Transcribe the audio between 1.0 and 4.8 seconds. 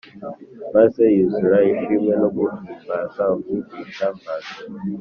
yuzura ishimwe no guhimbaza Umwigisha mvajuru